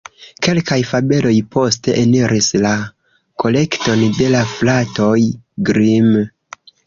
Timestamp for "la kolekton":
2.63-4.01